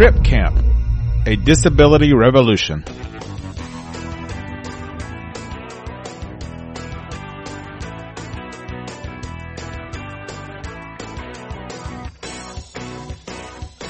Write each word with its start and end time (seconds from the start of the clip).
Crip 0.00 0.24
Camp, 0.24 0.56
a 1.26 1.36
disability 1.36 2.14
revolution. 2.14 2.82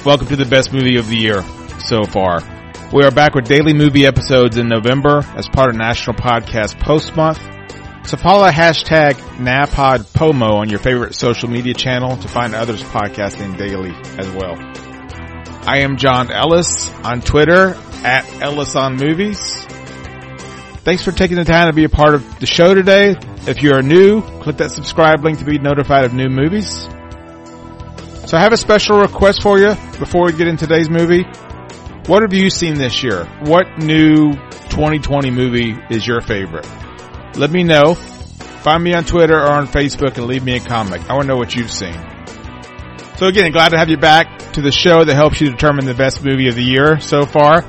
Welcome 0.05 0.27
to 0.27 0.35
the 0.35 0.45
best 0.49 0.73
movie 0.73 0.97
of 0.97 1.07
the 1.07 1.15
year 1.15 1.43
so 1.79 2.03
far. 2.03 2.41
We 2.91 3.05
are 3.05 3.11
back 3.11 3.33
with 3.33 3.47
daily 3.47 3.73
movie 3.73 4.05
episodes 4.05 4.57
in 4.57 4.67
November 4.67 5.23
as 5.37 5.47
part 5.47 5.69
of 5.69 5.77
National 5.77 6.17
Podcast 6.17 6.77
Post 6.77 7.15
Month. 7.15 7.39
So 8.05 8.17
follow 8.17 8.49
hashtag 8.49 9.13
NAPODPOMO 9.37 10.55
on 10.55 10.67
your 10.67 10.79
favorite 10.79 11.15
social 11.15 11.47
media 11.47 11.73
channel 11.73 12.17
to 12.17 12.27
find 12.27 12.53
others 12.53 12.83
podcasting 12.83 13.57
daily 13.57 13.93
as 14.19 14.29
well. 14.31 14.90
I 15.63 15.81
am 15.81 15.97
John 15.97 16.31
Ellis 16.31 16.89
on 17.03 17.21
Twitter 17.21 17.75
at 18.03 18.27
Ellis 18.41 18.75
on 18.75 18.95
Movies. 18.95 19.39
Thanks 20.83 21.03
for 21.03 21.11
taking 21.11 21.37
the 21.37 21.45
time 21.45 21.67
to 21.67 21.73
be 21.73 21.83
a 21.83 21.89
part 21.89 22.15
of 22.15 22.39
the 22.39 22.47
show 22.47 22.73
today. 22.73 23.15
If 23.45 23.61
you 23.61 23.73
are 23.73 23.83
new, 23.83 24.23
click 24.41 24.57
that 24.57 24.71
subscribe 24.71 25.23
link 25.23 25.37
to 25.37 25.45
be 25.45 25.59
notified 25.59 26.05
of 26.05 26.15
new 26.15 26.29
movies. 26.29 26.67
So 28.25 28.37
I 28.37 28.41
have 28.41 28.53
a 28.53 28.57
special 28.57 29.01
request 29.01 29.43
for 29.43 29.59
you 29.59 29.75
before 29.99 30.25
we 30.25 30.33
get 30.33 30.47
into 30.47 30.65
today's 30.65 30.89
movie. 30.89 31.25
What 32.07 32.23
have 32.23 32.33
you 32.33 32.49
seen 32.49 32.73
this 32.73 33.03
year? 33.03 33.25
What 33.41 33.77
new 33.77 34.33
2020 34.33 35.29
movie 35.29 35.77
is 35.91 36.07
your 36.07 36.21
favorite? 36.21 36.67
Let 37.35 37.51
me 37.51 37.63
know. 37.63 37.93
Find 37.93 38.83
me 38.83 38.95
on 38.95 39.05
Twitter 39.05 39.37
or 39.37 39.51
on 39.51 39.67
Facebook 39.67 40.17
and 40.17 40.25
leave 40.25 40.43
me 40.43 40.55
a 40.55 40.59
comment. 40.59 41.07
I 41.07 41.13
want 41.13 41.25
to 41.25 41.27
know 41.27 41.37
what 41.37 41.53
you've 41.55 41.71
seen. 41.71 41.95
So 43.17 43.27
again, 43.27 43.51
glad 43.51 43.69
to 43.69 43.77
have 43.77 43.89
you 43.89 43.97
back 43.97 44.40
to 44.53 44.61
the 44.61 44.71
show 44.71 45.03
that 45.03 45.13
helps 45.13 45.39
you 45.39 45.49
determine 45.49 45.85
the 45.85 45.93
best 45.93 46.23
movie 46.23 46.47
of 46.47 46.55
the 46.55 46.63
year 46.63 46.99
so 46.99 47.25
far. 47.25 47.63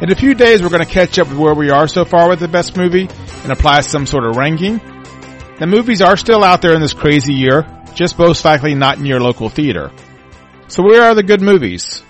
In 0.00 0.12
a 0.12 0.14
few 0.14 0.34
days, 0.34 0.62
we're 0.62 0.68
going 0.68 0.84
to 0.84 0.90
catch 0.90 1.18
up 1.18 1.28
with 1.28 1.38
where 1.38 1.54
we 1.54 1.70
are 1.70 1.88
so 1.88 2.04
far 2.04 2.28
with 2.28 2.38
the 2.38 2.46
best 2.46 2.76
movie 2.76 3.08
and 3.42 3.50
apply 3.52 3.80
some 3.80 4.06
sort 4.06 4.24
of 4.24 4.36
ranking. 4.36 4.78
The 5.58 5.66
movies 5.66 6.00
are 6.02 6.16
still 6.16 6.44
out 6.44 6.62
there 6.62 6.74
in 6.74 6.80
this 6.80 6.94
crazy 6.94 7.34
year, 7.34 7.66
just 7.94 8.18
most 8.18 8.44
likely 8.44 8.74
not 8.74 8.98
in 8.98 9.06
your 9.06 9.20
local 9.20 9.48
theater. 9.48 9.90
So 10.68 10.84
where 10.84 11.02
are 11.02 11.14
the 11.14 11.24
good 11.24 11.40
movies? 11.40 12.02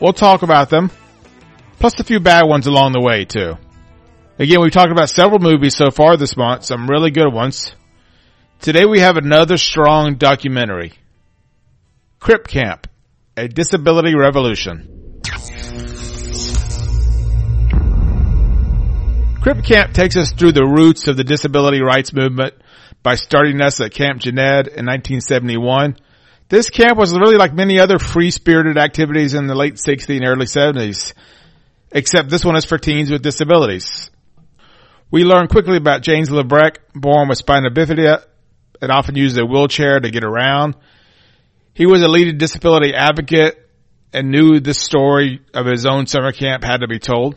We'll 0.00 0.14
talk 0.14 0.42
about 0.42 0.70
them, 0.70 0.90
plus 1.78 2.00
a 2.00 2.04
few 2.04 2.20
bad 2.20 2.44
ones 2.44 2.66
along 2.66 2.92
the 2.92 3.02
way 3.02 3.26
too. 3.26 3.58
Again, 4.38 4.60
we've 4.60 4.72
talked 4.72 4.92
about 4.92 5.10
several 5.10 5.40
movies 5.40 5.76
so 5.76 5.90
far 5.90 6.16
this 6.16 6.36
month, 6.36 6.64
some 6.64 6.88
really 6.88 7.10
good 7.10 7.32
ones. 7.32 7.74
Today 8.60 8.86
we 8.86 9.00
have 9.00 9.16
another 9.16 9.58
strong 9.58 10.14
documentary. 10.14 10.92
Crip 12.18 12.48
Camp, 12.48 12.85
a 13.36 13.48
disability 13.48 14.14
revolution. 14.14 15.20
Crip 19.42 19.62
Camp 19.62 19.92
takes 19.92 20.16
us 20.16 20.32
through 20.32 20.52
the 20.52 20.64
roots 20.64 21.06
of 21.06 21.16
the 21.16 21.22
disability 21.22 21.80
rights 21.80 22.12
movement 22.12 22.54
by 23.02 23.14
starting 23.14 23.60
us 23.60 23.80
at 23.80 23.92
Camp 23.92 24.20
Jened 24.20 24.68
in 24.68 24.86
1971. 24.86 25.96
This 26.48 26.70
camp 26.70 26.96
was 26.96 27.12
really 27.12 27.36
like 27.36 27.52
many 27.52 27.78
other 27.78 27.98
free-spirited 27.98 28.78
activities 28.78 29.34
in 29.34 29.46
the 29.46 29.54
late 29.54 29.74
60s 29.74 30.16
and 30.16 30.24
early 30.24 30.46
70s, 30.46 31.12
except 31.92 32.30
this 32.30 32.44
one 32.44 32.56
is 32.56 32.64
for 32.64 32.78
teens 32.78 33.10
with 33.10 33.22
disabilities. 33.22 34.10
We 35.10 35.24
learn 35.24 35.46
quickly 35.46 35.76
about 35.76 36.02
James 36.02 36.30
Lebrecht, 36.30 36.78
born 36.94 37.28
with 37.28 37.38
spina 37.38 37.70
bifida 37.70 38.24
and 38.80 38.90
often 38.90 39.14
used 39.14 39.38
a 39.38 39.44
wheelchair 39.44 40.00
to 40.00 40.10
get 40.10 40.24
around. 40.24 40.74
He 41.76 41.84
was 41.84 42.00
a 42.00 42.08
leading 42.08 42.38
disability 42.38 42.94
advocate 42.94 43.54
and 44.10 44.30
knew 44.30 44.60
the 44.60 44.72
story 44.72 45.42
of 45.52 45.66
his 45.66 45.84
own 45.84 46.06
summer 46.06 46.32
camp 46.32 46.64
had 46.64 46.78
to 46.78 46.88
be 46.88 46.98
told. 46.98 47.36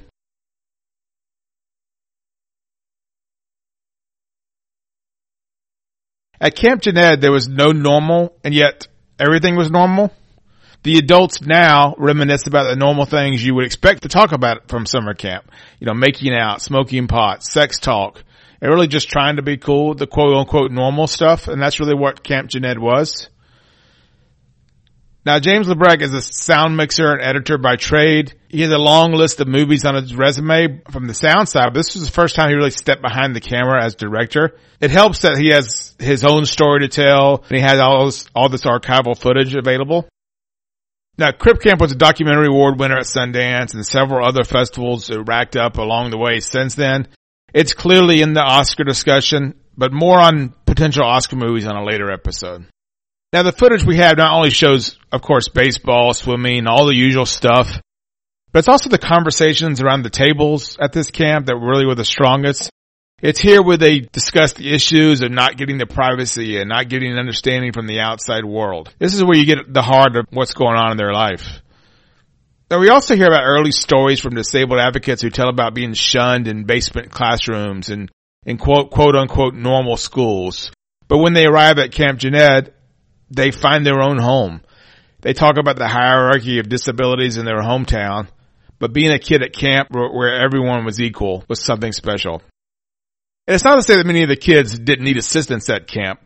At 6.40 6.56
Camp 6.56 6.82
Jened, 6.82 7.22
there 7.22 7.34
was 7.34 7.50
no 7.50 7.74
normal, 7.74 8.34
and 8.42 8.54
yet 8.54 8.88
everything 9.20 9.58
was 9.58 9.70
normal. 9.70 10.14
The 10.84 10.98
adults 11.00 11.42
now 11.42 11.96
reminisce 11.98 12.48
about 12.48 12.70
the 12.70 12.78
normal 12.78 13.04
things 13.04 13.44
you 13.44 13.56
would 13.56 13.66
expect 13.66 14.04
to 14.04 14.08
talk 14.08 14.32
about 14.32 14.70
from 14.70 14.86
summer 14.86 15.14
camp. 15.14 15.52
You 15.82 15.88
know, 15.88 15.94
making 15.94 16.34
out, 16.34 16.62
smoking 16.62 17.10
pot, 17.10 17.44
sex 17.44 17.78
talk, 17.78 18.24
and 18.62 18.72
really 18.72 18.88
just 18.88 19.10
trying 19.10 19.36
to 19.36 19.42
be 19.42 19.58
cool, 19.58 19.96
the 19.96 20.08
quote 20.08 20.34
unquote 20.34 20.72
normal 20.72 21.08
stuff. 21.08 21.50
And 21.50 21.62
that's 21.62 21.82
really 21.82 21.94
what 21.94 22.24
Camp 22.24 22.50
Jened 22.50 22.80
was. 22.80 23.28
Now, 25.30 25.38
James 25.38 25.68
Lebrecht 25.68 26.02
is 26.02 26.12
a 26.12 26.24
sound 26.24 26.76
mixer 26.76 27.12
and 27.12 27.22
editor 27.22 27.60
by 27.60 27.76
trade. 27.76 28.34
He 28.48 28.62
has 28.62 28.72
a 28.72 28.80
long 28.80 29.12
list 29.12 29.40
of 29.40 29.48
movies 29.48 29.86
on 29.86 29.94
his 29.94 30.16
resume 30.16 30.82
from 30.90 31.06
the 31.06 31.14
sound 31.14 31.48
side, 31.48 31.68
but 31.68 31.76
this 31.76 31.94
was 31.94 32.04
the 32.04 32.12
first 32.12 32.36
time 32.36 32.50
he 32.50 32.56
really 32.56 32.72
stepped 32.72 33.04
behind 33.04 33.36
the 33.36 33.40
camera 33.40 33.86
as 33.86 33.94
director. 33.94 34.58
It 34.82 34.90
helps 34.90 35.20
that 35.20 35.38
he 35.38 35.50
has 35.50 35.96
his 36.00 36.26
own 36.26 36.48
story 36.48 36.80
to 36.80 36.88
tell 36.88 37.44
and 37.48 37.58
he 37.58 37.62
has 37.62 37.78
all 37.78 38.08
this, 38.08 38.28
all 38.34 38.50
this 38.50 38.64
archival 38.64 39.16
footage 39.16 39.56
available. 39.56 40.10
Now, 41.20 41.32
Crip 41.32 41.62
Camp 41.62 41.80
was 41.80 41.92
a 41.92 41.96
documentary 41.96 42.48
award 42.48 42.80
winner 42.80 42.98
at 42.98 43.06
Sundance 43.06 43.76
and 43.76 43.86
several 43.86 44.28
other 44.28 44.44
festivals 44.44 45.12
racked 45.12 45.56
up 45.56 45.78
along 45.78 46.10
the 46.10 46.18
way 46.18 46.40
since 46.40 46.74
then. 46.74 47.08
It's 47.54 47.76
clearly 47.76 48.24
in 48.24 48.34
the 48.34 48.42
Oscar 48.42 48.84
discussion, 48.84 49.60
but 49.78 49.94
more 49.94 50.20
on 50.20 50.56
potential 50.66 51.04
Oscar 51.04 51.36
movies 51.36 51.68
on 51.68 51.76
a 51.76 51.86
later 51.86 52.12
episode. 52.12 52.66
Now 53.32 53.44
the 53.44 53.52
footage 53.52 53.86
we 53.86 53.98
have 53.98 54.18
not 54.18 54.34
only 54.34 54.50
shows, 54.50 54.98
of 55.12 55.22
course, 55.22 55.50
baseball, 55.50 56.14
swimming, 56.14 56.66
all 56.66 56.88
the 56.88 56.96
usual 56.96 57.28
stuff, 57.28 57.80
but 58.52 58.60
it's 58.60 58.68
also 58.68 58.90
the 58.90 58.98
conversations 58.98 59.82
around 59.82 60.02
the 60.02 60.10
tables 60.10 60.78
at 60.82 60.94
this 60.94 61.12
camp 61.12 61.46
that 61.46 61.56
really 61.56 61.86
were 61.86 61.96
the 61.96 62.04
strongest. 62.04 62.72
It's 63.22 63.40
here 63.40 63.62
where 63.62 63.78
they 63.78 64.00
discuss 64.00 64.54
the 64.54 64.74
issues 64.74 65.22
of 65.22 65.30
not 65.30 65.58
getting 65.58 65.78
the 65.78 65.86
privacy 65.86 66.58
and 66.58 66.70
not 66.70 66.90
getting 66.90 67.12
an 67.12 67.20
understanding 67.20 67.74
from 67.74 67.86
the 67.86 68.00
outside 68.00 68.46
world. 68.46 68.94
This 68.98 69.14
is 69.14 69.24
where 69.24 69.38
you 69.38 69.46
get 69.46 69.72
the 69.72 69.82
heart 69.84 70.16
of 70.16 70.26
what's 70.32 70.54
going 70.54 70.78
on 70.78 70.92
in 70.92 70.98
their 70.98 71.14
life. 71.14 71.62
Now 72.72 72.80
we 72.80 72.90
also 72.90 73.16
hear 73.16 73.28
about 73.28 73.46
early 73.46 73.72
stories 73.72 74.20
from 74.20 74.36
disabled 74.36 74.80
advocates 74.80 75.22
who 75.22 75.30
tell 75.30 75.50
about 75.50 75.76
being 75.76 75.94
shunned 75.94 76.48
in 76.48 76.64
basement 76.64 77.12
classrooms 77.12 77.90
and 77.90 78.10
in 78.46 78.58
quote, 78.58 78.90
quote 78.90 79.16
unquote 79.16 79.54
normal 79.54 79.98
schools. 79.98 80.72
But 81.08 81.18
when 81.18 81.34
they 81.34 81.46
arrive 81.46 81.78
at 81.78 81.92
Camp 81.92 82.20
Jened, 82.20 82.72
they 83.32 83.52
find 83.52 83.86
their 83.86 84.02
own 84.02 84.18
home. 84.18 84.62
They 85.22 85.34
talk 85.34 85.58
about 85.58 85.78
the 85.78 85.88
hierarchy 85.88 86.60
of 86.60 86.70
disabilities 86.70 87.38
in 87.38 87.46
their 87.46 87.62
hometown, 87.62 88.28
but 88.80 88.94
being 88.94 89.12
a 89.12 89.20
kid 89.20 89.44
at 89.44 89.54
camp 89.54 89.90
where 89.92 90.42
everyone 90.42 90.86
was 90.86 91.02
equal 91.02 91.44
was 91.48 91.62
something 91.62 91.92
special. 91.92 92.42
And 93.48 93.56
it's 93.56 93.66
not 93.66 93.76
to 93.76 93.84
say 93.84 93.98
that 93.98 94.06
many 94.06 94.24
of 94.24 94.30
the 94.30 94.36
kids 94.36 94.78
didn't 94.78 95.06
need 95.06 95.18
assistance 95.18 95.70
at 95.70 95.88
camp. 95.88 96.20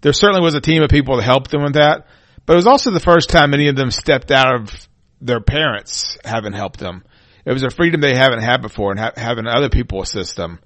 There 0.00 0.12
certainly 0.12 0.42
was 0.42 0.54
a 0.54 0.60
team 0.60 0.82
of 0.82 0.90
people 0.90 1.16
to 1.16 1.22
help 1.22 1.48
them 1.48 1.62
with 1.62 1.74
that, 1.74 2.06
but 2.46 2.54
it 2.54 2.56
was 2.56 2.66
also 2.66 2.90
the 2.90 3.00
first 3.00 3.28
time 3.28 3.50
many 3.50 3.68
of 3.68 3.76
them 3.76 3.90
stepped 3.90 4.30
out 4.30 4.54
of 4.54 4.88
their 5.20 5.40
parents 5.40 6.18
having 6.24 6.52
helped 6.52 6.80
them. 6.80 7.04
It 7.44 7.52
was 7.52 7.62
a 7.62 7.70
freedom 7.70 8.00
they 8.00 8.16
haven't 8.16 8.42
had 8.42 8.62
before 8.62 8.92
and 8.92 9.00
ha- 9.00 9.12
having 9.16 9.46
other 9.46 9.68
people 9.68 10.02
assist 10.02 10.36
them. 10.36 10.60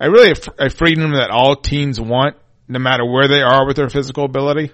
A 0.00 0.10
really 0.10 0.30
a, 0.30 0.66
a 0.66 0.70
freedom 0.70 1.12
that 1.12 1.30
all 1.30 1.56
teens 1.56 2.00
want, 2.00 2.36
no 2.68 2.78
matter 2.78 3.04
where 3.04 3.28
they 3.28 3.42
are 3.42 3.66
with 3.66 3.76
their 3.76 3.90
physical 3.90 4.24
ability. 4.24 4.72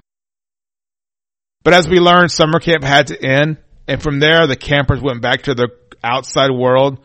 But 1.66 1.74
as 1.74 1.88
we 1.88 1.98
learned, 1.98 2.30
summer 2.30 2.60
camp 2.60 2.84
had 2.84 3.08
to 3.08 3.20
end. 3.20 3.56
And 3.88 4.00
from 4.00 4.20
there, 4.20 4.46
the 4.46 4.54
campers 4.54 5.00
went 5.02 5.20
back 5.20 5.42
to 5.42 5.54
the 5.56 5.70
outside 6.00 6.52
world. 6.52 7.04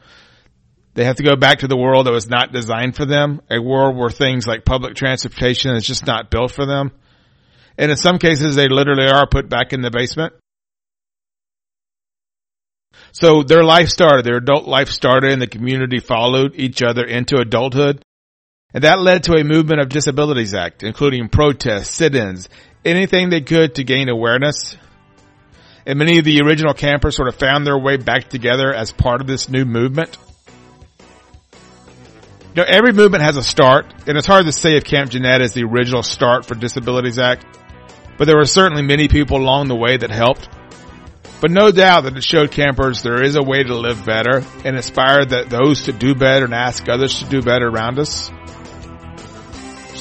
They 0.94 1.06
have 1.06 1.16
to 1.16 1.24
go 1.24 1.36
back 1.36 1.60
to 1.60 1.68
the 1.68 1.76
world 1.76 2.06
that 2.06 2.12
was 2.12 2.30
not 2.30 2.54
designed 2.54 2.96
for 2.96 3.08
them, 3.08 3.42
a 3.50 3.60
world 3.60 3.98
where 3.98 4.12
things 4.12 4.46
like 4.46 4.64
public 4.64 4.94
transportation 4.94 5.76
is 5.76 5.84
just 5.84 6.06
not 6.06 6.30
built 6.30 6.52
for 6.52 6.68
them. 6.68 6.92
And 7.76 7.90
in 7.90 7.98
some 7.98 8.20
cases, 8.20 8.56
they 8.56 8.68
literally 8.68 9.08
are 9.08 9.26
put 9.26 9.50
back 9.50 9.74
in 9.74 9.81
the 9.81 9.90
basement. 9.90 10.34
So 13.14 13.42
their 13.42 13.64
life 13.64 13.90
started, 13.90 14.28
their 14.28 14.38
adult 14.38 14.68
life 14.68 14.92
started 14.92 15.31
and 15.31 15.42
the 15.42 15.48
community 15.48 15.98
followed 15.98 16.54
each 16.54 16.84
other 16.84 17.04
into 17.04 17.38
adulthood. 17.38 18.06
And 18.73 18.83
that 18.83 19.00
led 19.01 19.23
to 19.23 19.33
a 19.33 19.44
movement 19.44 19.81
of 19.81 19.89
Disabilities 19.89 20.53
Act, 20.53 20.83
including 20.83 21.27
protests, 21.27 21.89
sit-ins, 21.89 22.47
anything 22.85 23.29
they 23.29 23.41
could 23.41 23.75
to 23.75 23.83
gain 23.83 24.09
awareness. 24.09 24.77
And 25.85 26.00
many 26.00 26.19
of 26.19 26.25
the 26.25 26.41
original 26.41 26.73
campers 26.73 27.15
sort 27.15 27.27
of 27.27 27.35
found 27.35 27.65
their 27.65 27.77
way 27.77 27.97
back 27.97 28.29
together 28.29 28.73
as 28.73 28.91
part 28.91 29.19
of 29.19 29.27
this 29.27 29.50
new 29.50 29.65
movement. 29.65 30.18
You 32.53 32.63
know, 32.63 32.65
every 32.68 32.91
movement 32.91 33.23
has 33.23 33.38
a 33.38 33.44
start, 33.44 33.85
and 34.07 34.18
it's 34.18 34.27
hard 34.27 34.45
to 34.45 34.51
say 34.51 34.75
if 34.75 34.83
Camp 34.83 35.09
Jened 35.09 35.41
is 35.41 35.53
the 35.53 35.63
original 35.63 36.03
start 36.03 36.45
for 36.45 36.53
Disabilities 36.53 37.18
Act, 37.18 37.45
but 38.18 38.25
there 38.25 38.38
were 38.38 38.45
certainly 38.45 38.83
many 38.83 39.07
people 39.07 39.38
along 39.38 39.68
the 39.68 39.75
way 39.75 39.97
that 39.97 40.12
helped. 40.12 40.50
But 41.39 41.50
no 41.50 41.71
doubt 41.71 42.03
that 42.03 42.15
it 42.15 42.23
showed 42.23 42.51
campers 42.51 43.01
there 43.01 43.23
is 43.23 43.35
a 43.35 43.41
way 43.41 43.63
to 43.63 43.75
live 43.75 44.06
better 44.06 44.44
and 44.63 44.75
inspired 44.75 45.29
that 45.29 45.50
those 45.50 45.83
to 45.83 45.94
do 45.94 46.13
better 46.13 46.45
and 46.45 46.53
ask 46.53 46.88
others 46.88 47.19
to 47.19 47.25
do 47.25 47.41
better 47.41 47.68
around 47.68 47.97
us. 47.97 48.29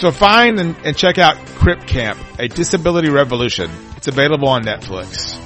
So 0.00 0.10
find 0.10 0.58
and, 0.58 0.76
and 0.82 0.96
check 0.96 1.18
out 1.18 1.36
Crip 1.56 1.86
Camp, 1.86 2.18
a 2.38 2.48
disability 2.48 3.10
revolution. 3.10 3.70
It's 3.98 4.08
available 4.08 4.48
on 4.48 4.62
Netflix. 4.64 5.36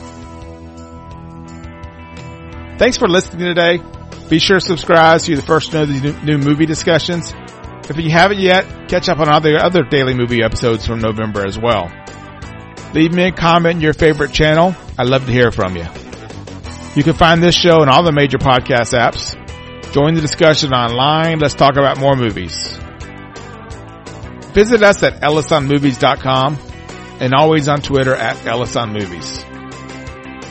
Thanks 2.79 2.97
for 2.97 3.09
listening 3.09 3.47
today. 3.47 3.81
Be 4.29 4.39
sure 4.39 4.61
to 4.61 4.65
subscribe 4.65 5.21
so 5.21 5.33
you're 5.33 5.41
the 5.41 5.47
first 5.47 5.73
to 5.73 5.79
know 5.79 5.87
these 5.87 6.23
new, 6.23 6.39
movie 6.39 6.67
discussions. 6.67 7.35
If 7.89 7.97
you 7.97 8.11
haven't 8.11 8.39
yet, 8.39 8.89
catch 8.89 9.09
up 9.09 9.19
on 9.19 9.29
other 9.29 9.59
other 9.59 9.83
daily 9.83 10.15
movie 10.15 10.45
episodes 10.45 10.87
from 10.87 11.01
November 11.01 11.45
as 11.47 11.59
well. 11.59 11.93
Leave 12.95 13.13
me 13.13 13.25
a 13.25 13.33
comment 13.33 13.77
in 13.77 13.81
your 13.81 13.93
favorite 13.93 14.33
channel. 14.33 14.75
I'd 14.97 15.09
love 15.09 15.27
to 15.27 15.33
hear 15.33 15.51
from 15.51 15.77
you. 15.77 15.87
You 16.95 17.03
can 17.03 17.15
find 17.15 17.43
this 17.43 17.57
show 17.57 17.83
in 17.83 17.89
all 17.89 18.05
the 18.05 18.13
major 18.13 18.39
podcast 18.39 18.97
apps. 18.97 19.35
Join 19.93 20.15
the 20.15 20.21
discussion 20.21 20.73
online. 20.73 21.41
Let's 21.41 21.55
talk 21.55 21.73
about 21.73 21.99
more 21.99 22.15
movies. 22.15 22.79
Visit 24.55 24.83
us 24.83 25.03
at 25.03 25.21
ellisonmovies.com 25.21 26.59
and 27.21 27.35
always 27.35 27.69
on 27.69 27.81
Twitter 27.81 28.15
at 28.15 28.37
ellisonmovies. 28.39 29.45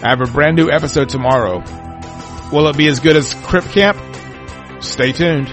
I 0.03 0.09
have 0.09 0.21
a 0.21 0.31
brand 0.31 0.57
new 0.57 0.69
episode 0.69 1.07
tomorrow. 1.07 1.63
Will 2.51 2.67
it 2.67 2.77
be 2.77 2.87
as 2.87 2.99
good 2.99 3.15
as 3.15 3.33
Crip 3.33 3.63
Camp? 3.65 3.97
Stay 4.83 5.13
tuned. 5.13 5.51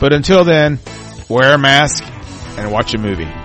But 0.00 0.12
until 0.12 0.44
then, 0.44 0.78
wear 1.28 1.54
a 1.54 1.58
mask 1.58 2.04
and 2.56 2.70
watch 2.70 2.94
a 2.94 2.98
movie. 2.98 3.43